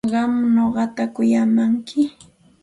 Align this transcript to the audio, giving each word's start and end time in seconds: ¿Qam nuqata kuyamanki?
¿Qam 0.11 0.33
nuqata 0.55 1.03
kuyamanki? 1.15 2.01